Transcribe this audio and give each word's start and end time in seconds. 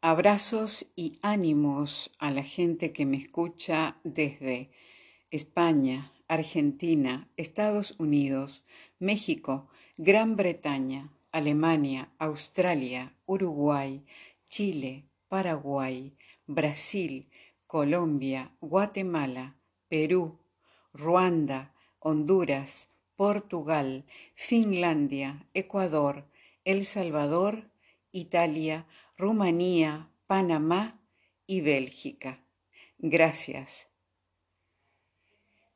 Abrazos 0.00 0.92
y 0.94 1.18
ánimos 1.22 2.12
a 2.20 2.30
la 2.30 2.44
gente 2.44 2.92
que 2.92 3.04
me 3.04 3.16
escucha 3.16 3.98
desde 4.04 4.70
España, 5.32 6.12
Argentina, 6.28 7.28
Estados 7.36 7.96
Unidos, 7.98 8.64
México, 9.00 9.66
Gran 9.96 10.36
Bretaña, 10.36 11.10
Alemania, 11.32 12.12
Australia, 12.20 13.12
Uruguay, 13.26 14.04
Chile, 14.48 15.04
Paraguay, 15.26 16.14
Brasil, 16.46 17.28
Colombia, 17.66 18.52
Guatemala, 18.60 19.56
Perú, 19.88 20.38
Ruanda, 20.94 21.74
Honduras, 21.98 22.88
Portugal, 23.16 24.04
Finlandia, 24.36 25.44
Ecuador, 25.54 26.24
El 26.64 26.84
Salvador, 26.84 27.68
Italia, 28.12 28.86
Rumanía, 29.18 30.12
Panamá 30.28 31.02
y 31.44 31.60
Bélgica. 31.60 32.44
Gracias. 32.98 33.88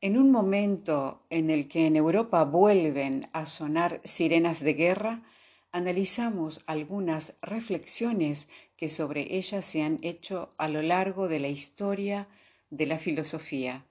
En 0.01 0.16
un 0.16 0.30
momento 0.30 1.27
en 1.29 1.51
el 1.51 1.66
que 1.66 1.87
en 1.87 1.97
Europa 1.97 2.45
vuelven 2.45 3.29
a 3.33 3.47
sonar 3.47 4.01
sirenas 4.05 4.61
de 4.61 4.75
guerra, 4.75 5.25
analizamos 5.73 6.63
algunas 6.69 7.35
reflexiones 7.43 8.49
que 8.77 8.89
sobre 8.89 9.35
ellas 9.35 9.65
se 9.65 9.83
han 9.83 9.99
hecho 10.02 10.51
a 10.57 10.69
lo 10.69 10.80
largo 10.80 11.27
de 11.27 11.41
la 11.41 11.49
historia 11.49 12.29
de 12.71 12.87
la 12.87 13.01
filosofía 13.01 13.85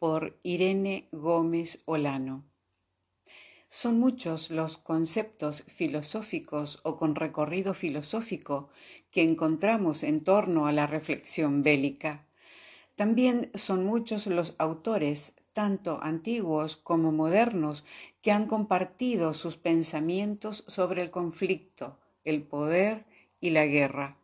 por 0.00 0.36
Irene 0.42 1.08
Gómez 1.12 1.80
Olano. 1.84 2.49
Son 3.72 4.00
muchos 4.00 4.50
los 4.50 4.76
conceptos 4.76 5.62
filosóficos 5.68 6.80
o 6.82 6.96
con 6.96 7.14
recorrido 7.14 7.72
filosófico 7.72 8.68
que 9.12 9.22
encontramos 9.22 10.02
en 10.02 10.24
torno 10.24 10.66
a 10.66 10.72
la 10.72 10.88
reflexión 10.88 11.62
bélica. 11.62 12.26
También 12.96 13.48
son 13.54 13.84
muchos 13.84 14.26
los 14.26 14.56
autores, 14.58 15.34
tanto 15.52 16.00
antiguos 16.02 16.76
como 16.76 17.12
modernos, 17.12 17.84
que 18.22 18.32
han 18.32 18.46
compartido 18.46 19.34
sus 19.34 19.56
pensamientos 19.56 20.64
sobre 20.66 21.02
el 21.02 21.12
conflicto, 21.12 21.96
el 22.24 22.42
poder 22.42 23.06
y 23.40 23.50
la 23.50 23.66
guerra. 23.66 24.18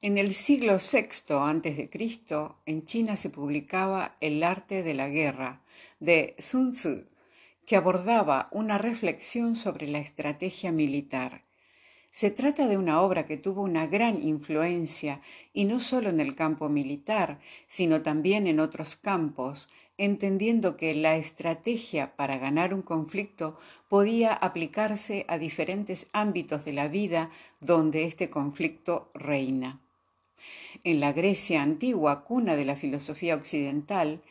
En 0.00 0.16
el 0.16 0.32
siglo 0.32 0.78
VI 0.78 1.34
a.C., 1.34 1.90
en 2.64 2.84
China 2.86 3.16
se 3.18 3.28
publicaba 3.28 4.16
El 4.22 4.42
arte 4.42 4.82
de 4.82 4.94
la 4.94 5.10
guerra 5.10 5.62
de 6.00 6.34
Sun 6.38 6.70
Tzu 6.70 7.17
que 7.68 7.76
abordaba 7.76 8.46
una 8.50 8.78
reflexión 8.78 9.54
sobre 9.54 9.88
la 9.88 9.98
estrategia 9.98 10.72
militar. 10.72 11.42
Se 12.10 12.30
trata 12.30 12.66
de 12.66 12.78
una 12.78 13.02
obra 13.02 13.26
que 13.26 13.36
tuvo 13.36 13.60
una 13.60 13.86
gran 13.86 14.22
influencia, 14.22 15.20
y 15.52 15.66
no 15.66 15.78
solo 15.78 16.08
en 16.08 16.18
el 16.18 16.34
campo 16.34 16.70
militar, 16.70 17.40
sino 17.66 18.00
también 18.00 18.46
en 18.46 18.58
otros 18.58 18.96
campos, 18.96 19.68
entendiendo 19.98 20.78
que 20.78 20.94
la 20.94 21.16
estrategia 21.16 22.16
para 22.16 22.38
ganar 22.38 22.72
un 22.72 22.80
conflicto 22.80 23.58
podía 23.88 24.32
aplicarse 24.32 25.26
a 25.28 25.36
diferentes 25.36 26.06
ámbitos 26.14 26.64
de 26.64 26.72
la 26.72 26.88
vida 26.88 27.30
donde 27.60 28.04
este 28.04 28.30
conflicto 28.30 29.10
reina. 29.12 29.78
En 30.84 31.00
la 31.00 31.12
Grecia 31.12 31.60
antigua, 31.60 32.24
cuna 32.24 32.56
de 32.56 32.64
la 32.64 32.76
filosofía 32.76 33.34
occidental, 33.34 34.22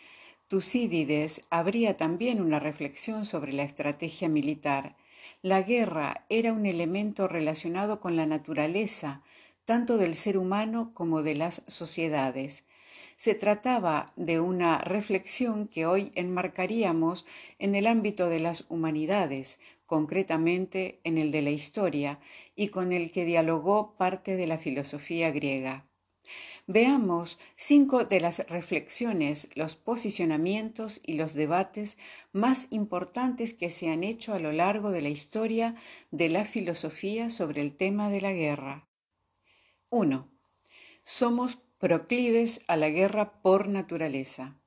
Tucídides 0.50 1.42
habría 1.50 1.98
también 1.98 2.40
una 2.40 2.58
reflexión 2.58 3.26
sobre 3.26 3.52
la 3.52 3.64
estrategia 3.64 4.30
militar. 4.30 4.96
La 5.42 5.62
guerra 5.62 6.26
era 6.30 6.54
un 6.54 6.66
elemento 6.66 7.28
relacionado 7.28 8.00
con 8.00 8.16
la 8.16 8.26
naturaleza, 8.26 9.24
tanto 9.66 9.98
del 9.98 10.16
ser 10.16 10.38
humano 10.38 10.94
como 10.94 11.22
de 11.22 11.36
las 11.36 11.64
sociedades. 11.68 12.64
Se 13.18 13.36
trataba 13.36 14.14
de 14.16 14.40
una 14.40 14.78
reflexión 14.78 15.68
que 15.68 15.86
hoy 15.86 16.12
enmarcaríamos 16.16 17.26
en 17.60 17.76
el 17.76 17.86
ámbito 17.86 18.30
de 18.30 18.40
las 18.40 18.64
humanidades, 18.70 19.60
concretamente 19.86 21.02
en 21.04 21.18
el 21.18 21.34
de 21.34 21.42
la 21.42 21.52
historia, 21.52 22.22
y 22.56 22.70
con 22.70 22.94
el 22.94 23.12
que 23.12 23.26
dialogó 23.26 23.98
parte 23.98 24.38
de 24.38 24.48
la 24.48 24.60
filosofía 24.60 25.30
griega. 25.32 25.88
Veamos 26.70 27.40
cinco 27.56 28.04
de 28.04 28.20
las 28.20 28.40
reflexiones, 28.50 29.48
los 29.56 29.78
posicionamientos 29.78 31.00
y 31.02 31.14
los 31.14 31.34
debates 31.34 31.98
más 32.34 32.68
importantes 32.72 33.54
que 33.54 33.70
se 33.70 33.90
han 33.90 34.04
hecho 34.04 34.34
a 34.34 34.40
lo 34.40 34.52
largo 34.52 34.92
de 34.92 35.02
la 35.02 35.08
historia 35.08 35.76
de 36.12 36.28
la 36.28 36.44
filosofía 36.44 37.30
sobre 37.30 37.62
el 37.62 37.78
tema 37.78 38.10
de 38.10 38.20
la 38.20 38.34
guerra. 38.34 38.90
1. 39.92 40.30
Somos 41.06 41.56
proclives 41.78 42.60
a 42.68 42.76
la 42.76 42.90
guerra 42.90 43.42
por 43.42 43.70
naturaleza. 43.70 44.60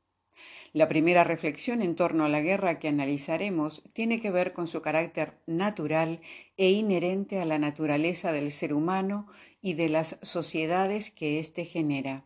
La 0.73 0.89
primera 0.89 1.25
reflexión 1.25 1.83
en 1.83 1.97
torno 1.97 2.25
a 2.25 2.29
la 2.29 2.41
guerra 2.41 2.79
que 2.79 2.87
analizaremos 2.87 3.83
tiene 3.93 4.21
que 4.21 4.31
ver 4.31 4.53
con 4.53 4.69
su 4.69 4.81
carácter 4.83 5.35
natural 5.47 6.21
e 6.57 6.71
inherente 6.71 7.41
a 7.41 7.45
la 7.45 7.59
naturaleza 7.59 8.33
del 8.33 8.53
ser 8.53 8.73
humano 8.73 9.27
y 9.61 9.75
de 9.75 9.89
las 9.89 10.19
sociedades 10.23 11.11
que 11.11 11.41
éste 11.41 11.65
genera. 11.65 12.25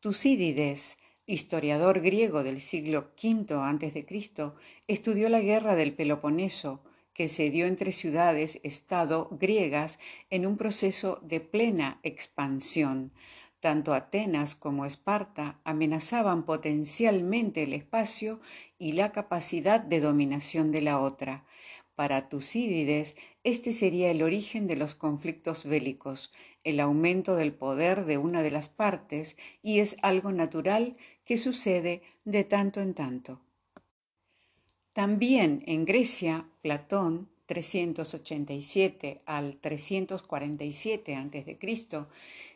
Tucídides, 0.00 0.96
historiador 1.26 2.00
griego 2.00 2.42
del 2.42 2.60
siglo 2.60 3.12
V 3.22 3.54
a.C., 3.54 4.52
estudió 4.86 5.28
la 5.28 5.40
guerra 5.40 5.76
del 5.76 5.92
Peloponeso, 5.92 6.82
que 7.12 7.28
se 7.28 7.50
dio 7.50 7.66
entre 7.66 7.92
ciudades-estado 7.92 9.28
griegas 9.32 9.98
en 10.30 10.46
un 10.46 10.56
proceso 10.56 11.20
de 11.22 11.40
plena 11.40 12.00
expansión, 12.04 13.12
tanto 13.60 13.94
Atenas 13.94 14.54
como 14.54 14.84
Esparta 14.84 15.60
amenazaban 15.64 16.44
potencialmente 16.44 17.64
el 17.64 17.72
espacio 17.72 18.40
y 18.78 18.92
la 18.92 19.12
capacidad 19.12 19.80
de 19.80 20.00
dominación 20.00 20.70
de 20.70 20.82
la 20.82 21.00
otra. 21.00 21.44
Para 21.94 22.28
Tucídides, 22.28 23.16
este 23.42 23.72
sería 23.72 24.10
el 24.10 24.22
origen 24.22 24.68
de 24.68 24.76
los 24.76 24.94
conflictos 24.94 25.64
bélicos, 25.64 26.30
el 26.62 26.78
aumento 26.78 27.34
del 27.34 27.52
poder 27.52 28.04
de 28.04 28.18
una 28.18 28.42
de 28.42 28.52
las 28.52 28.68
partes, 28.68 29.36
y 29.62 29.80
es 29.80 29.96
algo 30.02 30.30
natural 30.30 30.96
que 31.24 31.38
sucede 31.38 32.02
de 32.24 32.44
tanto 32.44 32.80
en 32.80 32.94
tanto. 32.94 33.40
También 34.92 35.64
en 35.66 35.84
Grecia, 35.84 36.48
Platón 36.62 37.28
387 37.48 39.22
al 39.24 39.56
347 39.56 41.16
a.C., 41.16 41.58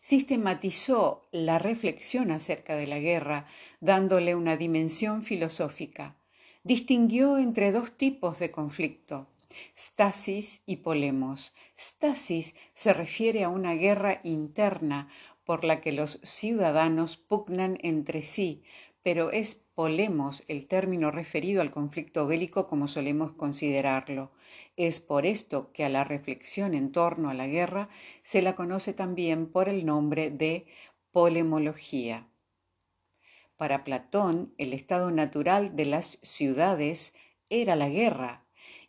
sistematizó 0.01 1.27
la 1.33 1.59
reflexión 1.59 2.31
acerca 2.31 2.77
de 2.77 2.87
la 2.87 2.99
guerra, 2.99 3.47
dándole 3.81 4.35
una 4.35 4.59
dimensión 4.59 5.23
filosófica. 5.23 6.17
Distinguió 6.63 7.39
entre 7.39 7.73
dos 7.73 7.97
tipos 7.97 8.39
de 8.39 8.51
conflicto, 8.51 9.29
stasis 9.77 10.61
y 10.67 10.77
polemos. 10.77 11.55
Stasis 11.77 12.55
se 12.75 12.93
refiere 12.93 13.45
a 13.45 13.49
una 13.49 13.73
guerra 13.75 14.21
interna 14.25 15.09
por 15.45 15.65
la 15.65 15.81
que 15.81 15.93
los 15.93 16.21
ciudadanos 16.23 17.17
pugnan 17.17 17.79
entre 17.83 18.23
sí, 18.23 18.63
pero 19.03 19.31
es 19.31 19.63
polemos 19.75 20.45
el 20.49 20.67
término 20.67 21.11
referido 21.11 21.63
al 21.63 21.71
conflicto 21.71 22.27
bélico 22.27 22.67
como 22.67 22.87
solemos 22.89 23.33
considerarlo. 23.33 24.31
Es 24.77 25.01
por 25.01 25.27
esto 25.27 25.73
que 25.73 25.85
a 25.85 25.89
la 25.89 26.05
reflexión 26.05 26.75
en 26.75 26.93
torno 26.93 27.31
a 27.31 27.35
la 27.35 27.47
guerra 27.47 27.89
se 28.23 28.43
la 28.43 28.55
conoce 28.55 28.93
también 28.93 29.47
por 29.47 29.69
el 29.69 29.85
nombre 29.85 30.31
de 30.31 30.67
polemología. 31.11 32.29
Para 33.57 33.85
Platón, 33.85 34.55
el 34.59 34.73
estado 34.73 35.11
natural 35.11 35.77
de 35.77 35.87
las 35.87 36.19
ciudades 36.23 37.15
era 37.49 37.77
la 37.77 37.89
guerra, 37.89 38.45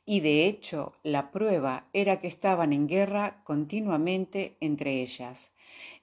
y 0.06 0.19
de 0.19 0.47
hecho 0.47 0.94
la 1.03 1.31
prueba 1.31 1.88
era 1.94 2.19
que 2.19 2.28
estaban 2.28 2.74
en 2.74 2.88
guerra 2.88 3.44
continuamente 3.44 4.57
entre 4.59 5.01
ellas. 5.01 5.51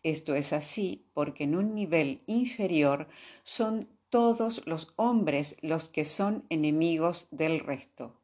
Esto 0.03 0.35
es 0.35 0.53
así 0.53 1.07
porque 1.13 1.45
en 1.45 1.55
un 1.55 1.75
nivel 1.75 2.23
inferior 2.27 3.09
son 3.43 3.89
todos 4.11 4.63
los 4.67 4.93
hombres 4.97 5.57
los 5.63 5.89
que 5.89 6.05
son 6.05 6.45
enemigos 6.51 7.29
del 7.31 7.61
resto. 7.61 8.21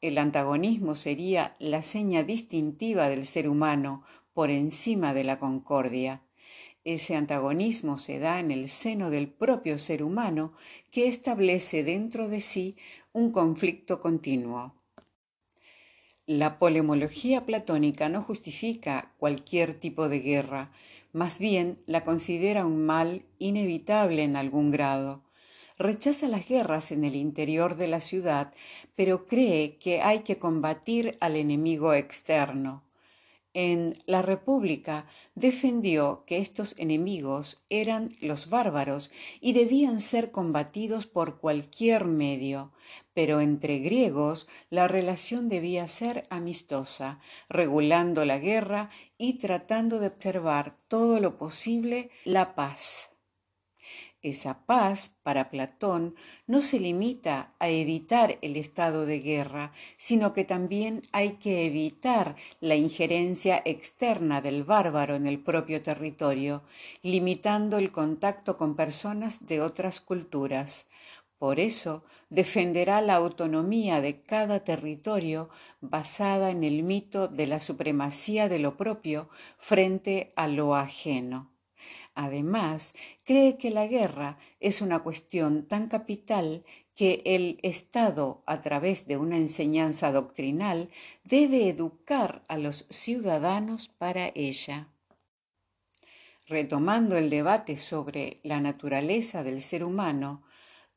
El 0.00 0.16
antagonismo 0.16 0.96
sería 0.96 1.56
la 1.58 1.82
seña 1.82 2.22
distintiva 2.22 3.10
del 3.10 3.26
ser 3.26 3.46
humano 3.48 4.02
por 4.32 4.50
encima 4.50 5.12
de 5.12 5.24
la 5.24 5.38
concordia. 5.38 6.22
Ese 6.84 7.16
antagonismo 7.16 7.98
se 7.98 8.18
da 8.18 8.40
en 8.40 8.50
el 8.50 8.70
seno 8.70 9.10
del 9.10 9.28
propio 9.28 9.78
ser 9.78 10.02
humano 10.02 10.54
que 10.90 11.06
establece 11.06 11.84
dentro 11.84 12.28
de 12.28 12.40
sí 12.40 12.76
un 13.12 13.30
conflicto 13.30 14.00
continuo. 14.00 14.74
La 16.24 16.58
polemología 16.58 17.44
platónica 17.44 18.08
no 18.08 18.22
justifica 18.22 19.14
cualquier 19.18 19.78
tipo 19.78 20.08
de 20.08 20.20
guerra, 20.20 20.72
más 21.12 21.38
bien 21.38 21.78
la 21.86 22.04
considera 22.04 22.64
un 22.64 22.84
mal 22.84 23.24
inevitable 23.38 24.24
en 24.24 24.36
algún 24.36 24.70
grado 24.70 25.25
rechaza 25.78 26.28
las 26.28 26.48
guerras 26.48 26.90
en 26.90 27.04
el 27.04 27.14
interior 27.14 27.76
de 27.76 27.86
la 27.86 28.00
ciudad, 28.00 28.52
pero 28.94 29.26
cree 29.26 29.76
que 29.76 30.00
hay 30.02 30.20
que 30.20 30.38
combatir 30.38 31.16
al 31.20 31.36
enemigo 31.36 31.92
externo. 31.94 32.82
en 33.54 33.96
La 34.04 34.20
República 34.20 35.06
defendió 35.34 36.24
que 36.26 36.38
estos 36.38 36.74
enemigos 36.78 37.62
eran 37.70 38.12
los 38.20 38.50
bárbaros 38.50 39.10
y 39.40 39.54
debían 39.54 40.00
ser 40.00 40.30
combatidos 40.30 41.06
por 41.06 41.38
cualquier 41.40 42.04
medio, 42.04 42.70
pero 43.14 43.40
entre 43.40 43.78
griegos 43.78 44.46
la 44.68 44.88
relación 44.88 45.48
debía 45.48 45.88
ser 45.88 46.26
amistosa, 46.28 47.18
regulando 47.48 48.26
la 48.26 48.38
guerra 48.38 48.90
y 49.16 49.38
tratando 49.38 50.00
de 50.00 50.08
observar 50.08 50.76
todo 50.88 51.18
lo 51.18 51.38
posible 51.38 52.10
la 52.26 52.54
paz. 52.54 53.15
Esa 54.26 54.66
paz, 54.66 55.14
para 55.22 55.50
Platón, 55.50 56.16
no 56.48 56.60
se 56.60 56.80
limita 56.80 57.54
a 57.60 57.68
evitar 57.68 58.38
el 58.42 58.56
estado 58.56 59.06
de 59.06 59.20
guerra, 59.20 59.70
sino 59.98 60.32
que 60.32 60.44
también 60.44 61.02
hay 61.12 61.34
que 61.34 61.64
evitar 61.64 62.34
la 62.60 62.74
injerencia 62.74 63.62
externa 63.64 64.40
del 64.40 64.64
bárbaro 64.64 65.14
en 65.14 65.26
el 65.26 65.38
propio 65.38 65.80
territorio, 65.80 66.64
limitando 67.04 67.78
el 67.78 67.92
contacto 67.92 68.56
con 68.56 68.74
personas 68.74 69.46
de 69.46 69.60
otras 69.60 70.00
culturas. 70.00 70.88
Por 71.38 71.60
eso 71.60 72.02
defenderá 72.28 73.00
la 73.02 73.14
autonomía 73.14 74.00
de 74.00 74.22
cada 74.22 74.64
territorio 74.64 75.50
basada 75.80 76.50
en 76.50 76.64
el 76.64 76.82
mito 76.82 77.28
de 77.28 77.46
la 77.46 77.60
supremacía 77.60 78.48
de 78.48 78.58
lo 78.58 78.76
propio 78.76 79.28
frente 79.56 80.32
a 80.34 80.48
lo 80.48 80.74
ajeno. 80.74 81.55
Además, 82.16 82.94
cree 83.24 83.58
que 83.58 83.70
la 83.70 83.86
guerra 83.86 84.38
es 84.58 84.80
una 84.80 85.00
cuestión 85.00 85.68
tan 85.68 85.86
capital 85.86 86.64
que 86.94 87.20
el 87.26 87.60
Estado, 87.62 88.42
a 88.46 88.62
través 88.62 89.06
de 89.06 89.18
una 89.18 89.36
enseñanza 89.36 90.10
doctrinal, 90.12 90.88
debe 91.24 91.68
educar 91.68 92.42
a 92.48 92.56
los 92.56 92.86
ciudadanos 92.88 93.88
para 93.88 94.32
ella. 94.34 94.88
Retomando 96.46 97.18
el 97.18 97.28
debate 97.28 97.76
sobre 97.76 98.40
la 98.42 98.60
naturaleza 98.60 99.42
del 99.42 99.60
ser 99.60 99.84
humano, 99.84 100.42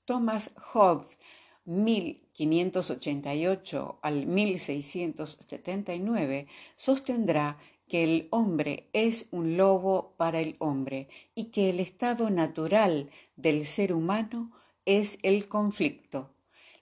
Thomas 0.05 0.51
Hobbes, 0.71 1.19
1588 1.65 3.99
al 4.01 4.25
1679, 4.25 6.47
sostendrá 6.77 7.57
que 7.89 8.03
el 8.03 8.27
hombre 8.29 8.87
es 8.93 9.27
un 9.31 9.57
lobo 9.57 10.13
para 10.15 10.39
el 10.39 10.55
hombre 10.59 11.09
y 11.35 11.45
que 11.45 11.71
el 11.71 11.81
estado 11.81 12.29
natural 12.29 13.09
del 13.35 13.65
ser 13.65 13.91
humano 13.91 14.51
es 14.85 15.19
el 15.23 15.49
conflicto. 15.49 16.29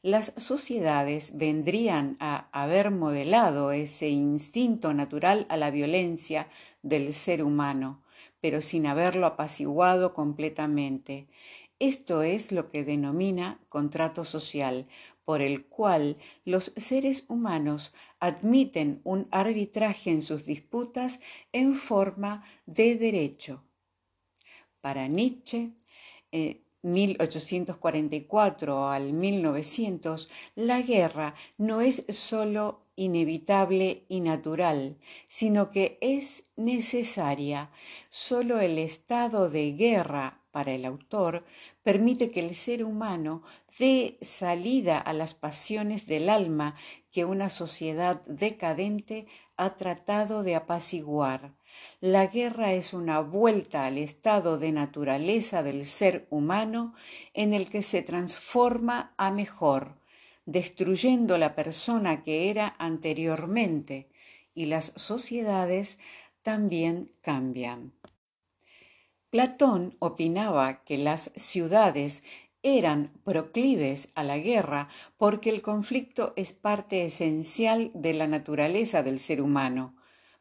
Las 0.03 0.33
sociedades 0.37 1.37
vendrían 1.37 2.17
a 2.19 2.49
haber 2.51 2.91
modelado 2.91 3.71
ese 3.71 4.09
instinto 4.09 4.93
natural 4.93 5.47
a 5.49 5.57
la 5.57 5.71
violencia 5.71 6.49
del 6.83 7.13
ser 7.13 7.41
humano, 7.41 8.03
pero 8.39 8.61
sin 8.61 8.85
haberlo 8.85 9.25
apaciguado 9.25 10.13
completamente. 10.13 11.27
Esto 11.79 12.21
es 12.21 12.51
lo 12.51 12.69
que 12.69 12.83
denomina 12.83 13.59
contrato 13.69 14.25
social, 14.25 14.87
por 15.27 15.41
el 15.41 15.65
cual 15.65 16.17
los 16.45 16.71
seres 16.77 17.25
humanos 17.27 17.91
admiten 18.21 19.01
un 19.03 19.27
arbitraje 19.29 20.09
en 20.09 20.21
sus 20.21 20.45
disputas 20.45 21.19
en 21.51 21.75
forma 21.75 22.45
de 22.65 22.95
derecho. 22.95 23.61
Para 24.79 25.09
Nietzsche, 25.09 25.73
1844 26.81 28.73
eh, 28.73 28.95
al 28.95 29.11
1900, 29.11 30.29
la 30.55 30.81
guerra 30.81 31.35
no 31.57 31.81
es 31.81 32.05
sólo 32.07 32.79
inevitable 32.95 34.05
y 34.07 34.21
natural, 34.21 34.95
sino 35.27 35.71
que 35.71 35.97
es 35.99 36.51
necesaria. 36.55 37.69
Solo 38.09 38.61
el 38.61 38.77
estado 38.77 39.49
de 39.49 39.73
guerra 39.73 40.41
para 40.51 40.71
el 40.71 40.85
autor 40.85 41.43
permite 41.83 42.31
que 42.31 42.39
el 42.39 42.55
ser 42.55 42.83
humano 42.85 43.43
dé 43.77 44.17
salida 44.21 44.97
a 44.97 45.13
las 45.13 45.33
pasiones 45.33 46.07
del 46.07 46.29
alma 46.29 46.75
que 47.11 47.25
una 47.25 47.49
sociedad 47.49 48.21
decadente 48.25 49.27
ha 49.55 49.75
tratado 49.75 50.43
de 50.43 50.55
apaciguar. 50.55 51.55
La 51.99 52.27
guerra 52.27 52.73
es 52.73 52.93
una 52.93 53.19
vuelta 53.19 53.85
al 53.85 53.97
estado 53.97 54.57
de 54.57 54.71
naturaleza 54.71 55.63
del 55.63 55.85
ser 55.85 56.27
humano 56.29 56.93
en 57.33 57.53
el 57.53 57.69
que 57.69 57.83
se 57.83 58.01
transforma 58.01 59.13
a 59.17 59.31
mejor, 59.31 59.99
destruyendo 60.45 61.37
la 61.37 61.55
persona 61.55 62.23
que 62.23 62.49
era 62.49 62.75
anteriormente, 62.79 64.09
y 64.53 64.65
las 64.65 64.93
sociedades 64.95 65.99
también 66.41 67.11
cambian. 67.21 67.93
Platón 69.29 69.95
opinaba 69.99 70.83
que 70.83 70.97
las 70.97 71.31
ciudades 71.35 72.23
eran 72.63 73.11
proclives 73.23 74.09
a 74.15 74.23
la 74.23 74.37
guerra 74.37 74.89
porque 75.17 75.49
el 75.49 75.61
conflicto 75.61 76.33
es 76.35 76.53
parte 76.53 77.05
esencial 77.05 77.91
de 77.93 78.13
la 78.13 78.27
naturaleza 78.27 79.03
del 79.03 79.19
ser 79.19 79.41
humano. 79.41 79.95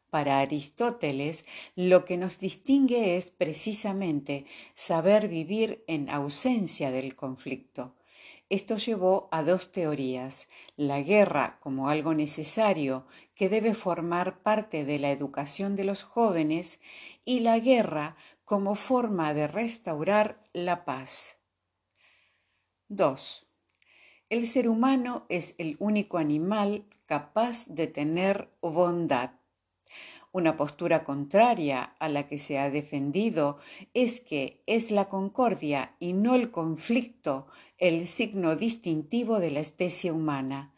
Para 0.09 0.39
Aristóteles, 0.39 1.45
lo 1.75 2.05
que 2.05 2.17
nos 2.17 2.39
distingue 2.39 3.17
es 3.17 3.31
precisamente 3.31 4.45
saber 4.73 5.27
vivir 5.27 5.83
en 5.87 6.09
ausencia 6.09 6.91
del 6.91 7.15
conflicto. 7.15 7.93
Esto 8.49 8.77
llevó 8.77 9.27
a 9.31 9.43
dos 9.43 9.73
teorías, 9.73 10.47
la 10.77 11.01
guerra 11.01 11.59
como 11.59 11.89
algo 11.89 12.13
necesario 12.13 13.05
que 13.35 13.49
debe 13.49 13.73
formar 13.73 14.41
parte 14.41 14.85
de 14.85 14.99
la 14.99 15.11
educación 15.11 15.75
de 15.75 15.83
los 15.83 16.03
jóvenes 16.03 16.79
y 17.25 17.41
la 17.41 17.59
guerra 17.59 18.15
como 18.45 18.75
forma 18.75 19.33
de 19.33 19.47
restaurar 19.47 20.39
la 20.53 20.85
paz. 20.85 21.36
2. 22.89 23.45
El 24.29 24.47
ser 24.47 24.69
humano 24.69 25.25
es 25.27 25.55
el 25.57 25.75
único 25.79 26.17
animal 26.17 26.85
capaz 27.05 27.67
de 27.67 27.87
tener 27.87 28.49
bondad. 28.61 29.31
Una 30.31 30.55
postura 30.55 31.03
contraria 31.03 31.83
a 31.99 32.07
la 32.07 32.27
que 32.27 32.37
se 32.37 32.59
ha 32.59 32.69
defendido 32.69 33.57
es 33.93 34.21
que 34.21 34.63
es 34.67 34.89
la 34.89 35.09
concordia 35.09 35.97
y 35.99 36.13
no 36.13 36.33
el 36.35 36.49
conflicto 36.49 37.47
el 37.77 38.07
signo 38.07 38.55
distintivo 38.55 39.41
de 39.41 39.51
la 39.51 39.59
especie 39.59 40.13
humana. 40.13 40.73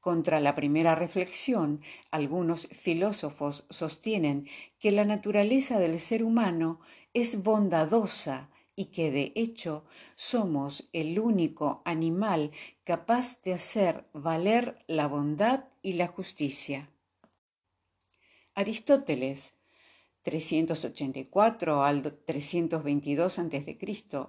Contra 0.00 0.40
la 0.40 0.56
primera 0.56 0.96
reflexión, 0.96 1.80
algunos 2.10 2.66
filósofos 2.72 3.66
sostienen 3.70 4.48
que 4.80 4.90
la 4.90 5.04
naturaleza 5.04 5.78
del 5.78 6.00
ser 6.00 6.24
humano 6.24 6.80
es 7.14 7.44
bondadosa 7.44 8.50
y 8.74 8.86
que 8.86 9.10
de 9.10 9.32
hecho 9.34 9.84
somos 10.16 10.88
el 10.92 11.18
único 11.18 11.82
animal 11.84 12.50
capaz 12.84 13.42
de 13.42 13.54
hacer 13.54 14.06
valer 14.12 14.78
la 14.86 15.06
bondad 15.06 15.64
y 15.82 15.94
la 15.94 16.06
justicia. 16.06 16.90
Aristóteles, 18.54 19.54
384 20.22 21.84
al 21.84 22.02
322 22.02 23.38
a.C., 23.38 23.78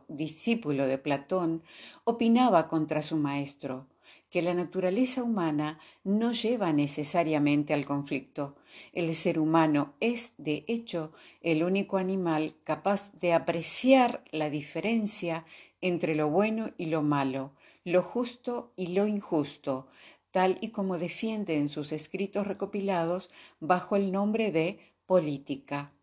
discípulo 0.07 0.87
de 0.87 0.97
Platón, 0.97 1.63
opinaba 2.03 2.67
contra 2.67 3.03
su 3.03 3.17
maestro 3.17 3.87
que 4.33 4.41
la 4.41 4.55
naturaleza 4.55 5.21
humana 5.21 5.77
no 6.03 6.31
lleva 6.31 6.73
necesariamente 6.73 7.71
al 7.71 7.85
conflicto. 7.85 8.55
El 8.91 9.13
ser 9.13 9.37
humano 9.37 9.93
es, 9.99 10.33
de 10.39 10.65
hecho, 10.67 11.11
el 11.41 11.63
único 11.63 11.97
animal 11.97 12.55
capaz 12.63 13.11
de 13.13 13.33
apreciar 13.33 14.23
la 14.31 14.49
diferencia 14.49 15.45
entre 15.81 16.15
lo 16.15 16.31
bueno 16.31 16.71
y 16.79 16.87
lo 16.87 17.03
malo, 17.03 17.53
lo 17.83 18.01
justo 18.01 18.73
y 18.75 18.95
lo 18.95 19.05
injusto, 19.05 19.85
tal 20.31 20.57
y 20.61 20.69
como 20.69 20.97
defiende 20.97 21.57
en 21.57 21.69
sus 21.69 21.91
escritos 21.91 22.47
recopilados 22.47 23.29
bajo 23.59 23.95
el 23.95 24.11
nombre 24.11 24.51
de 24.51 24.79
política. 25.05 25.93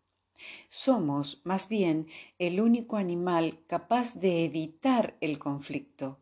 Somos, 0.69 1.41
más 1.43 1.67
bien, 1.67 2.07
el 2.39 2.61
único 2.61 2.95
animal 2.95 3.59
capaz 3.67 4.13
de 4.13 4.45
evitar 4.45 5.17
el 5.19 5.37
conflicto. 5.37 6.20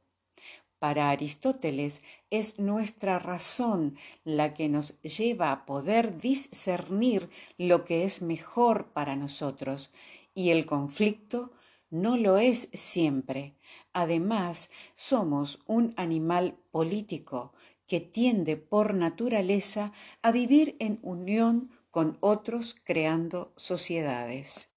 Para 0.80 1.10
Aristóteles 1.10 2.02
es 2.30 2.58
nuestra 2.58 3.20
razón 3.20 3.98
la 4.24 4.54
que 4.54 4.70
nos 4.70 5.00
lleva 5.02 5.52
a 5.52 5.66
poder 5.66 6.18
discernir 6.20 7.30
lo 7.58 7.84
que 7.84 8.06
es 8.06 8.22
mejor 8.22 8.94
para 8.94 9.18
nosotros 9.18 9.92
y 10.34 10.52
el 10.52 10.66
conflicto 10.66 11.52
no 11.90 12.16
lo 12.16 12.38
es 12.38 12.70
siempre. 12.72 13.56
Además, 13.92 14.70
somos 14.96 15.60
un 15.66 15.94
animal 15.98 16.58
político 16.72 17.52
que 17.86 18.00
tiende 18.00 18.56
por 18.56 18.94
naturaleza 18.94 19.92
a 20.22 20.32
vivir 20.32 20.78
en 20.80 21.00
unión 21.02 21.72
con 21.92 22.18
otros 22.22 22.76
creando 22.86 23.52
sociedades. 23.58 24.69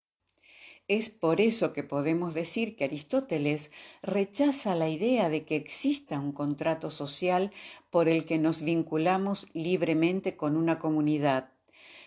Es 0.89 1.11
por 1.11 1.41
eso 1.41 1.73
que 1.73 1.85
podemos 1.85 2.35
decir 2.35 2.77
que 2.77 2.85
Aristóteles 2.85 3.71
rechaza 4.03 4.75
la 4.75 4.89
idea 4.89 5.29
de 5.29 5.45
que 5.45 5.57
exista 5.57 6.19
un 6.19 6.33
contrato 6.33 6.91
social 6.91 7.53
por 7.91 8.09
el 8.09 8.27
que 8.27 8.39
nos 8.39 8.63
vinculamos 8.63 9.47
libremente 9.53 10.37
con 10.37 10.57
una 10.57 10.79
comunidad. 10.79 11.51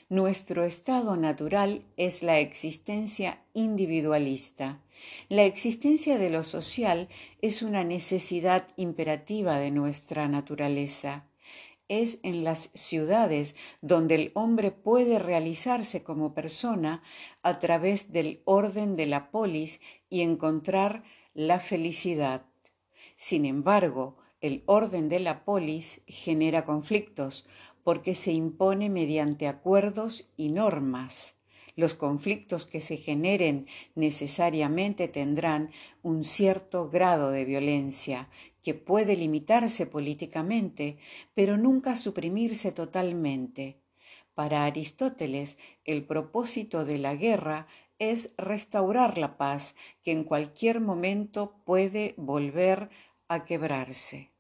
nuestro 0.08 0.64
estado 0.64 1.16
natural 1.18 1.84
es 1.98 2.22
la 2.22 2.40
existencia 2.40 3.42
individualista. 3.56 4.80
La 5.30 5.46
existencia 5.46 6.20
de 6.20 6.30
lo 6.30 6.44
social 6.44 7.10
es 7.42 7.64
una 7.64 7.84
necesidad 7.84 8.68
imperativa 8.76 9.58
de 9.58 9.72
nuestra 9.72 10.28
naturaleza. 10.28 11.26
Es 11.88 12.20
en 12.24 12.44
las 12.44 12.72
ciudades 12.74 13.56
donde 13.82 14.16
el 14.16 14.32
hombre 14.34 14.72
puede 14.72 15.20
realizarse 15.20 16.04
como 16.04 16.34
persona 16.34 17.04
a 17.44 17.60
través 17.60 18.12
del 18.12 18.42
orden 18.46 18.96
de 18.96 19.06
la 19.06 19.30
polis 19.30 19.80
y 20.10 20.22
encontrar 20.22 21.04
la 21.34 21.60
felicidad. 21.60 22.46
Sin 23.16 23.46
embargo, 23.46 24.18
el 24.42 24.64
orden 24.66 25.10
de 25.10 25.20
la 25.20 25.46
polis 25.46 26.02
genera 26.08 26.66
conflictos 26.66 27.48
porque 27.84 28.16
se 28.16 28.32
impone 28.32 28.90
mediante 28.90 29.48
acuerdos 29.48 30.28
y 30.36 30.50
normas. 30.50 31.35
Los 31.76 31.94
conflictos 31.94 32.66
que 32.66 32.80
se 32.80 32.98
generen 32.98 33.68
necesariamente 33.96 35.08
tendrán 35.08 35.72
un 36.02 36.24
cierto 36.24 36.90
grado 36.90 37.32
de 37.32 37.44
violencia 37.44 38.30
que 38.64 38.74
puede 38.74 39.16
limitarse 39.16 39.86
políticamente, 39.86 40.98
pero 41.34 41.58
nunca 41.58 41.98
suprimirse 41.98 42.72
totalmente. 42.72 43.82
Para 44.34 44.66
Aristóteles, 44.66 45.58
el 45.84 46.06
propósito 46.06 46.86
de 46.86 46.98
la 46.98 47.16
guerra 47.16 47.68
es 48.00 48.34
restaurar 48.38 49.18
la 49.18 49.38
paz 49.38 49.76
que 50.02 50.12
en 50.12 50.24
cualquier 50.24 50.82
momento 50.82 51.62
puede 51.66 52.14
volver 52.18 52.90
a 53.28 53.46
quebrarse. 53.46 54.32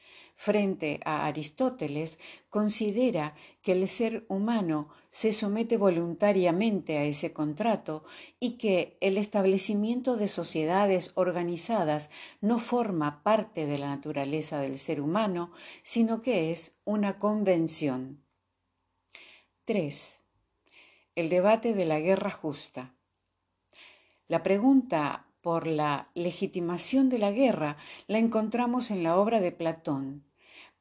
frente 0.43 0.99
a 1.05 1.27
Aristóteles, 1.27 2.19
considera 2.51 3.37
que 3.63 3.71
el 3.71 3.87
ser 3.87 4.27
humano 4.29 4.89
se 5.09 5.33
somete 5.33 5.77
voluntariamente 5.77 6.99
a 6.99 7.05
ese 7.05 7.33
contrato 7.33 8.03
y 8.41 8.59
que 8.59 8.97
el 9.01 9.19
establecimiento 9.19 10.17
de 10.17 10.27
sociedades 10.27 11.13
organizadas 11.15 12.11
no 12.41 12.59
forma 12.59 13.23
parte 13.23 13.67
de 13.67 13.79
la 13.79 13.87
naturaleza 13.87 14.61
del 14.61 14.81
ser 14.81 15.01
humano, 15.01 15.53
sino 15.85 16.23
que 16.23 16.51
es 16.51 16.73
una 16.85 17.21
convención. 17.21 18.21
3. 19.65 20.19
El 21.15 21.29
debate 21.29 21.73
de 21.73 21.85
la 21.85 22.01
guerra 22.01 22.33
justa. 22.33 22.97
La 24.27 24.43
pregunta 24.43 25.29
por 25.41 25.69
la 25.69 26.11
legitimación 26.15 27.09
de 27.11 27.19
la 27.19 27.31
guerra 27.31 27.77
la 28.09 28.19
encontramos 28.19 28.91
en 28.91 29.05
la 29.05 29.17
obra 29.17 29.39
de 29.39 29.53
Platón. 29.53 30.32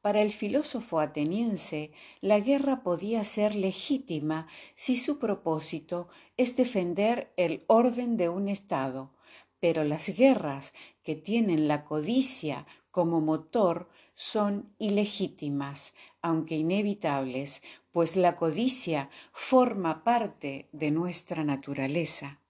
Para 0.02 0.20
el 0.20 0.32
filósofo 0.32 0.98
ateniense, 0.98 1.92
la 2.20 2.40
guerra 2.40 2.82
podía 2.82 3.22
ser 3.22 3.54
legítima 3.54 4.48
si 4.74 4.96
su 4.96 5.20
propósito 5.20 6.08
es 6.36 6.56
defender 6.56 7.32
el 7.36 7.64
orden 7.68 8.16
de 8.16 8.28
un 8.28 8.48
Estado, 8.48 9.12
pero 9.60 9.84
las 9.84 10.08
guerras 10.08 10.74
que 11.04 11.14
tienen 11.14 11.68
la 11.68 11.84
codicia 11.84 12.66
como 12.90 13.20
motor 13.20 13.88
son 14.16 14.74
ilegítimas, 14.80 15.94
aunque 16.20 16.56
inevitables, 16.56 17.62
pues 17.92 18.16
la 18.16 18.34
codicia 18.34 19.08
forma 19.32 20.02
parte 20.02 20.68
de 20.72 20.90
nuestra 20.90 21.44
naturaleza. 21.44 22.40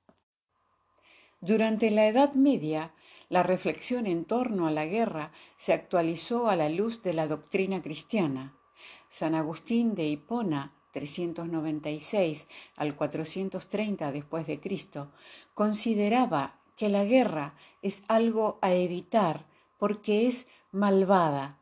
Durante 1.42 1.90
la 1.90 2.06
Edad 2.06 2.32
Media, 2.32 2.94
la 3.33 3.43
reflexión 3.43 4.07
en 4.07 4.27
torno 4.27 4.67
a 4.67 4.71
la 4.71 4.85
guerra 4.85 5.33
se 5.57 5.73
actualizó 5.73 6.51
a 6.51 6.55
la 6.55 6.69
luz 6.69 7.03
de 7.03 7.15
la 7.15 7.27
doctrina 7.27 7.81
cristiana. 7.81 8.55
San 9.09 9.35
Agustín 9.35 9.95
de 9.95 10.05
Hipona 10.05 10.75
396 10.93 12.47
al 12.77 12.95
430 12.95 14.12
después 14.12 14.47
de 14.47 14.61
Cristo, 14.61 15.12
consideraba 15.55 16.61
que 16.77 16.91
la 16.91 17.07
guerra 17.07 17.55
es 17.81 18.03
algo 18.07 18.59
a 18.61 18.75
evitar 18.75 19.47
porque 19.79 20.27
es 20.27 20.47
malvada, 20.71 21.59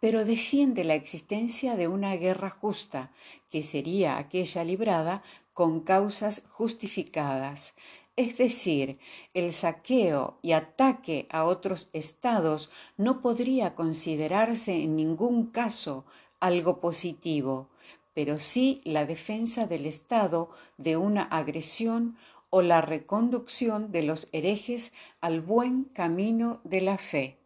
pero 0.00 0.24
defiende 0.24 0.84
la 0.84 0.94
existencia 0.94 1.76
de 1.76 1.86
una 1.86 2.16
guerra 2.16 2.48
justa, 2.48 3.12
que 3.50 3.62
sería 3.62 4.16
aquella 4.16 4.64
librada 4.64 5.22
con 5.52 5.80
causas 5.80 6.44
justificadas, 6.48 7.74
es 8.20 8.36
decir, 8.36 8.98
el 9.32 9.54
saqueo 9.54 10.38
y 10.42 10.52
ataque 10.52 11.26
a 11.30 11.44
otros 11.44 11.88
estados 11.94 12.70
no 12.98 13.22
podría 13.22 13.74
considerarse 13.74 14.74
en 14.76 14.94
ningún 14.94 15.46
caso 15.46 16.04
algo 16.38 16.80
positivo, 16.80 17.70
pero 18.12 18.38
sí 18.38 18.82
la 18.84 19.06
defensa 19.06 19.66
del 19.66 19.86
Estado 19.86 20.50
de 20.76 20.98
una 20.98 21.22
agresión 21.22 22.18
o 22.50 22.60
la 22.60 22.82
reconducción 22.82 23.90
de 23.90 24.02
los 24.02 24.28
herejes 24.32 24.92
al 25.22 25.40
buen 25.40 25.84
camino 25.84 26.60
de 26.64 26.80
la 26.82 26.98
fe. 26.98 27.38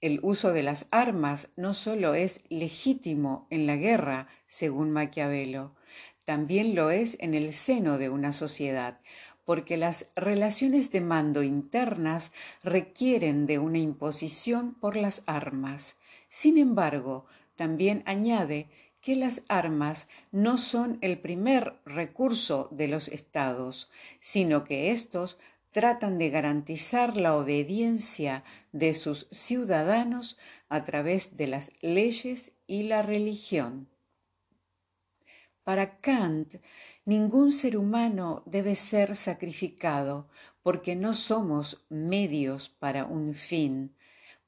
El 0.00 0.20
uso 0.22 0.52
de 0.52 0.62
las 0.62 0.86
armas 0.90 1.48
no 1.56 1.74
solo 1.74 2.14
es 2.14 2.40
legítimo 2.48 3.46
en 3.50 3.66
la 3.66 3.76
guerra, 3.76 4.28
según 4.46 4.90
Maquiavelo, 4.90 5.74
también 6.24 6.74
lo 6.74 6.90
es 6.90 7.16
en 7.20 7.34
el 7.34 7.52
seno 7.52 7.98
de 7.98 8.08
una 8.08 8.32
sociedad, 8.32 9.00
porque 9.44 9.76
las 9.76 10.06
relaciones 10.16 10.90
de 10.92 11.00
mando 11.00 11.42
internas 11.42 12.32
requieren 12.62 13.46
de 13.46 13.58
una 13.58 13.78
imposición 13.78 14.74
por 14.74 14.96
las 14.96 15.22
armas. 15.26 15.96
Sin 16.28 16.56
embargo, 16.56 17.26
también 17.56 18.02
añade 18.06 18.68
que 19.00 19.16
las 19.16 19.42
armas 19.48 20.08
no 20.30 20.56
son 20.56 20.98
el 21.00 21.18
primer 21.18 21.74
recurso 21.84 22.68
de 22.70 22.88
los 22.88 23.08
estados, 23.08 23.90
sino 24.20 24.64
que 24.64 24.92
éstos 24.92 25.38
tratan 25.70 26.18
de 26.18 26.30
garantizar 26.30 27.16
la 27.16 27.36
obediencia 27.36 28.44
de 28.72 28.94
sus 28.94 29.28
ciudadanos 29.30 30.38
a 30.68 30.84
través 30.84 31.36
de 31.36 31.46
las 31.46 31.70
leyes 31.80 32.52
y 32.66 32.84
la 32.84 33.02
religión. 33.02 33.88
Para 35.64 36.00
Kant, 36.00 36.56
ningún 37.04 37.52
ser 37.52 37.76
humano 37.76 38.42
debe 38.46 38.74
ser 38.74 39.14
sacrificado 39.14 40.28
porque 40.62 40.96
no 40.96 41.14
somos 41.14 41.84
medios 41.88 42.68
para 42.68 43.04
un 43.04 43.34
fin, 43.34 43.94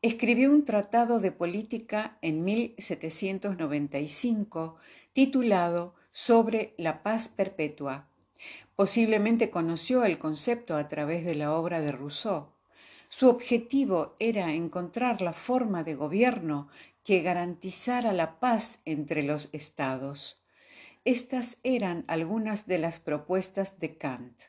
escribió 0.00 0.50
un 0.50 0.64
tratado 0.64 1.20
de 1.20 1.30
política 1.30 2.16
en 2.22 2.42
1795 2.42 4.76
titulado 5.12 5.94
sobre 6.12 6.74
la 6.76 7.02
paz 7.02 7.28
perpetua. 7.28 8.08
Posiblemente 8.76 9.50
conoció 9.50 10.04
el 10.04 10.18
concepto 10.18 10.76
a 10.76 10.88
través 10.88 11.24
de 11.24 11.34
la 11.34 11.54
obra 11.54 11.80
de 11.80 11.92
Rousseau. 11.92 12.52
Su 13.08 13.28
objetivo 13.28 14.16
era 14.18 14.52
encontrar 14.52 15.20
la 15.20 15.32
forma 15.32 15.82
de 15.82 15.94
gobierno 15.94 16.68
que 17.04 17.20
garantizara 17.20 18.12
la 18.12 18.38
paz 18.38 18.80
entre 18.84 19.22
los 19.22 19.48
estados. 19.52 20.40
Estas 21.04 21.58
eran 21.62 22.04
algunas 22.06 22.66
de 22.66 22.78
las 22.78 23.00
propuestas 23.00 23.78
de 23.78 23.96
Kant. 23.96 24.42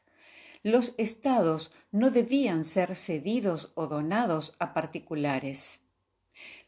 Los 0.61 0.93
estados 0.97 1.71
no 1.91 2.11
debían 2.11 2.63
ser 2.63 2.95
cedidos 2.95 3.71
o 3.75 3.87
donados 3.87 4.53
a 4.59 4.73
particulares 4.73 5.82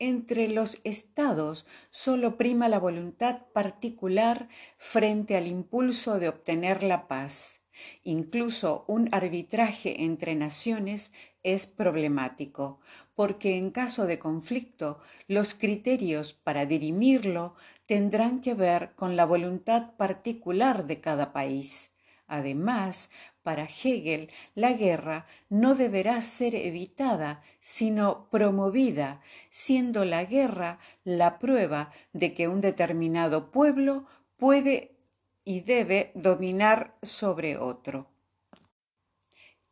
Entre 0.00 0.48
los 0.48 0.80
estados 0.82 1.66
solo 1.90 2.38
prima 2.38 2.68
la 2.68 2.78
voluntad 2.78 3.42
particular 3.52 4.48
frente 4.78 5.36
al 5.36 5.46
impulso 5.46 6.18
de 6.18 6.28
obtener 6.28 6.82
la 6.82 7.06
paz. 7.06 7.60
Incluso 8.02 8.84
un 8.88 9.08
arbitraje 9.12 10.04
entre 10.04 10.34
naciones 10.34 11.12
es 11.42 11.66
problemático, 11.66 12.80
porque 13.14 13.56
en 13.56 13.70
caso 13.70 14.06
de 14.06 14.18
conflicto 14.18 14.98
los 15.26 15.54
criterios 15.54 16.32
para 16.32 16.66
dirimirlo 16.66 17.54
tendrán 17.86 18.40
que 18.40 18.54
ver 18.54 18.94
con 18.94 19.16
la 19.16 19.24
voluntad 19.24 19.96
particular 19.96 20.86
de 20.86 21.00
cada 21.00 21.32
país. 21.32 21.90
Además, 22.26 23.10
para 23.42 23.64
Hegel, 23.64 24.30
la 24.54 24.72
guerra 24.72 25.26
no 25.48 25.74
deberá 25.74 26.20
ser 26.22 26.54
evitada, 26.54 27.42
sino 27.60 28.28
promovida, 28.30 29.20
siendo 29.48 30.04
la 30.04 30.24
guerra 30.24 30.78
la 31.04 31.38
prueba 31.38 31.90
de 32.12 32.34
que 32.34 32.48
un 32.48 32.60
determinado 32.60 33.50
pueblo 33.50 34.06
puede 34.36 34.96
y 35.44 35.60
debe 35.60 36.12
dominar 36.14 36.96
sobre 37.02 37.56
otro. 37.56 38.08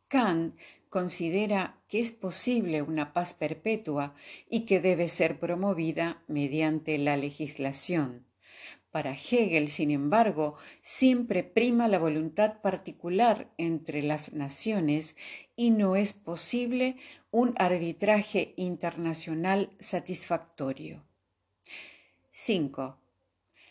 Kant 0.07 0.57
considera 0.89 1.79
que 1.87 1.99
es 1.99 2.11
posible 2.11 2.81
una 2.81 3.13
paz 3.13 3.33
perpetua 3.33 4.15
y 4.49 4.65
que 4.65 4.81
debe 4.81 5.07
ser 5.07 5.39
promovida 5.39 6.23
mediante 6.27 6.97
la 6.97 7.15
legislación. 7.15 8.25
Para 8.91 9.13
Hegel, 9.13 9.67
sin 9.69 9.91
embargo, 9.91 10.55
siempre 10.81 11.43
prima 11.43 11.87
la 11.87 11.99
voluntad 11.99 12.59
particular 12.61 13.53
entre 13.57 14.01
las 14.01 14.33
naciones 14.33 15.15
y 15.55 15.69
no 15.69 15.95
es 15.95 16.13
posible 16.13 16.97
un 17.29 17.53
arbitraje 17.57 18.55
internacional 18.57 19.69
satisfactorio. 19.79 21.05
5. 22.31 22.97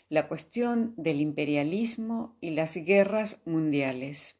La 0.08 0.28
cuestión 0.28 0.94
del 0.96 1.20
imperialismo 1.20 2.36
y 2.40 2.50
las 2.50 2.76
guerras 2.76 3.40
mundiales. 3.44 4.37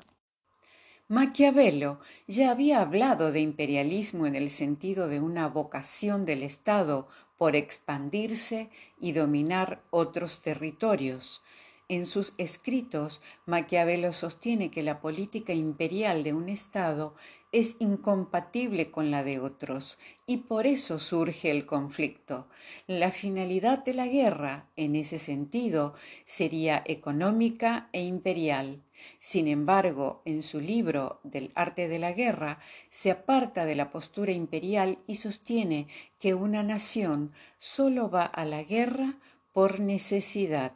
Maquiavelo 1.12 2.00
ya 2.26 2.50
había 2.50 2.80
hablado 2.80 3.32
de 3.32 3.40
imperialismo 3.40 4.24
en 4.24 4.34
el 4.34 4.48
sentido 4.48 5.08
de 5.08 5.20
una 5.20 5.46
vocación 5.46 6.24
del 6.24 6.42
Estado 6.42 7.06
por 7.36 7.54
expandirse 7.54 8.70
y 8.98 9.12
dominar 9.12 9.82
otros 9.90 10.40
territorios. 10.40 11.42
En 11.90 12.06
sus 12.06 12.32
escritos, 12.38 13.20
Maquiavelo 13.44 14.14
sostiene 14.14 14.70
que 14.70 14.82
la 14.82 15.02
política 15.02 15.52
imperial 15.52 16.22
de 16.22 16.32
un 16.32 16.48
Estado 16.48 17.14
es 17.52 17.76
incompatible 17.78 18.90
con 18.90 19.10
la 19.10 19.22
de 19.22 19.38
otros 19.38 19.98
y 20.24 20.38
por 20.38 20.66
eso 20.66 20.98
surge 20.98 21.50
el 21.50 21.66
conflicto. 21.66 22.48
La 22.86 23.10
finalidad 23.10 23.84
de 23.84 23.92
la 23.92 24.06
guerra, 24.06 24.70
en 24.76 24.96
ese 24.96 25.18
sentido, 25.18 25.92
sería 26.24 26.82
económica 26.86 27.90
e 27.92 28.02
imperial. 28.02 28.82
Sin 29.18 29.48
embargo, 29.48 30.22
en 30.24 30.42
su 30.42 30.60
libro 30.60 31.20
del 31.24 31.50
arte 31.54 31.88
de 31.88 31.98
la 31.98 32.12
guerra, 32.12 32.58
se 32.90 33.10
aparta 33.10 33.64
de 33.64 33.74
la 33.74 33.90
postura 33.90 34.32
imperial 34.32 34.98
y 35.06 35.16
sostiene 35.16 35.88
que 36.18 36.34
una 36.34 36.62
nación 36.62 37.32
solo 37.58 38.10
va 38.10 38.24
a 38.24 38.44
la 38.44 38.62
guerra 38.62 39.18
por 39.52 39.80
necesidad. 39.80 40.72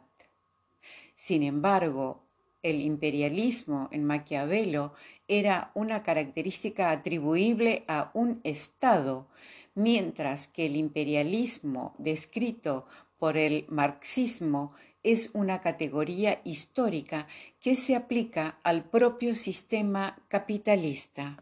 Sin 1.15 1.43
embargo, 1.43 2.23
el 2.63 2.81
imperialismo 2.81 3.89
en 3.91 4.03
Maquiavelo 4.03 4.93
era 5.27 5.71
una 5.73 6.03
característica 6.03 6.91
atribuible 6.91 7.83
a 7.87 8.11
un 8.13 8.39
Estado, 8.43 9.27
mientras 9.75 10.47
que 10.47 10.65
el 10.65 10.75
imperialismo 10.75 11.95
descrito 11.97 12.85
por 13.19 13.37
el 13.37 13.65
marxismo 13.69 14.73
es 15.07 15.31
una 15.33 15.61
categoría 15.61 16.41
histórica 16.43 17.27
que 17.61 17.77
se 17.77 17.95
aplica 17.95 18.59
al 18.61 18.83
propio 18.83 19.35
sistema 19.35 20.21
capitalista. 20.27 21.37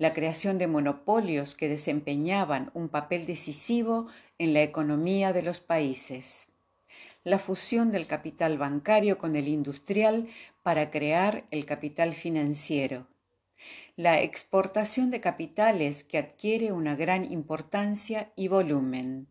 la 0.00 0.14
creación 0.14 0.56
de 0.56 0.66
monopolios 0.66 1.54
que 1.54 1.68
desempeñaban 1.68 2.70
un 2.72 2.88
papel 2.88 3.26
decisivo 3.26 4.06
en 4.38 4.54
la 4.54 4.62
economía 4.62 5.34
de 5.34 5.42
los 5.42 5.60
países, 5.60 6.48
la 7.22 7.38
fusión 7.38 7.92
del 7.92 8.06
capital 8.06 8.56
bancario 8.56 9.18
con 9.18 9.36
el 9.36 9.46
industrial 9.46 10.26
para 10.62 10.90
crear 10.90 11.44
el 11.50 11.66
capital 11.66 12.14
financiero, 12.14 13.08
la 13.94 14.22
exportación 14.22 15.10
de 15.10 15.20
capitales 15.20 16.02
que 16.02 16.16
adquiere 16.16 16.72
una 16.72 16.96
gran 16.96 17.30
importancia 17.30 18.32
y 18.36 18.48
volumen, 18.48 19.28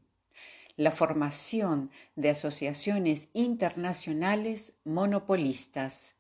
la 0.75 0.91
formación 0.91 1.89
de 2.15 2.29
asociaciones 2.29 3.29
internacionales 3.34 4.73
monopolistas. 4.84 6.13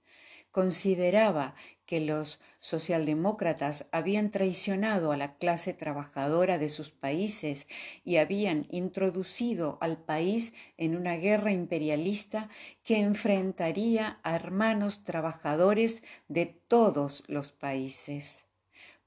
Consideraba 0.51 1.55
que 1.87 2.01
los 2.01 2.41
socialdemócratas 2.59 3.85
habían 3.91 4.29
traicionado 4.29 5.11
a 5.11 5.17
la 5.17 5.37
clase 5.37 5.73
trabajadora 5.73 6.57
de 6.57 6.67
sus 6.67 6.91
países 6.91 7.67
y 8.03 8.17
habían 8.17 8.67
introducido 8.69 9.77
al 9.79 9.97
país 9.97 10.53
en 10.77 10.97
una 10.97 11.15
guerra 11.15 11.53
imperialista 11.53 12.49
que 12.83 12.99
enfrentaría 12.99 14.19
a 14.23 14.35
hermanos 14.35 15.03
trabajadores 15.05 16.03
de 16.27 16.47
todos 16.67 17.23
los 17.27 17.53
países. 17.53 18.45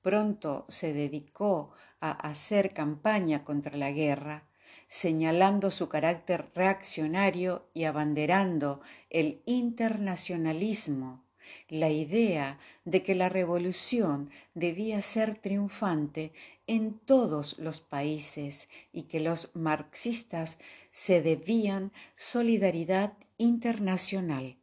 Pronto 0.01 0.65
se 0.69 0.95
dedicó 0.95 1.73
a 2.01 2.13
hacer 2.13 2.73
campaña 2.73 3.45
contra 3.45 3.77
la 3.77 3.91
guerra, 3.91 4.49
señalando 4.89 5.71
su 5.71 5.91
carácter 5.91 6.51
reaccionario 6.55 7.69
y 7.75 7.85
abanderando 7.85 8.81
el 9.11 9.43
internacionalismo 9.45 11.30
la 11.69 11.91
idea 11.91 12.59
de 12.85 13.03
que 13.03 13.15
la 13.15 13.29
revolución 13.29 14.31
debía 14.55 15.03
ser 15.03 15.35
triunfante 15.35 16.33
en 16.67 16.99
todos 16.99 17.59
los 17.59 17.81
países 17.81 18.69
y 18.93 19.03
que 19.03 19.21
los 19.21 19.51
marxistas 19.55 20.59
se 20.91 21.23
debían 21.23 21.93
solidaridad 22.17 23.15
internacional. 23.39 24.60